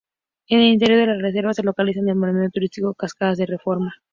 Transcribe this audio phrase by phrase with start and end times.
[0.47, 3.93] En el interior de la reserva, se localiza el balneario turístico ""Cascadas de Reforma"".